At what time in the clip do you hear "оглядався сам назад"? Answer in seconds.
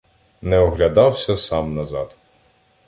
0.59-2.17